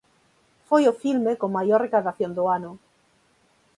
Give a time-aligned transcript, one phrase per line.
[0.67, 2.71] Foi o filme con maior recadación do ano.